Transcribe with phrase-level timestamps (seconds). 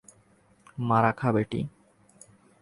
[0.79, 1.61] মারা খা, বেটি।